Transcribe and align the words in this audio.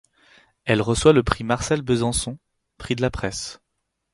Elle 0.65 0.81
reçoit 0.81 1.13
le 1.13 1.21
Prix 1.21 1.43
Marcel 1.43 1.83
Bezençon, 1.83 2.39
Prix 2.79 2.95
de 2.95 3.03
la 3.03 3.11
Presse. 3.11 3.61